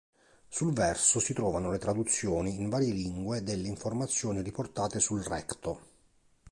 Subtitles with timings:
[0.49, 5.81] Sul verso si trovano le traduzioni in varie lingue delle informazioni riportate sul recto.